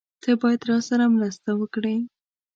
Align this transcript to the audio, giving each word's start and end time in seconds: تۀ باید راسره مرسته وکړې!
تۀ 0.21 0.31
باید 0.41 0.61
راسره 0.71 1.05
مرسته 1.15 1.49
وکړې! 1.59 1.95